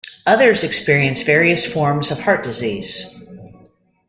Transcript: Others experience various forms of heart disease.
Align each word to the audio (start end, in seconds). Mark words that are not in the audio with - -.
Others 0.25 0.63
experience 0.63 1.21
various 1.21 1.63
forms 1.63 2.09
of 2.09 2.19
heart 2.19 2.41
disease. 2.41 3.05